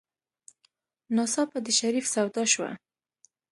ناڅاپه 1.15 1.57
د 1.65 1.67
شريف 1.79 2.05
سودا 2.13 2.43
شوه. 2.53 2.69